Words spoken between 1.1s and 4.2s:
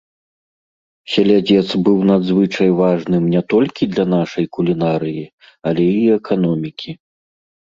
Селядзец быў надзвычай важным не толькі для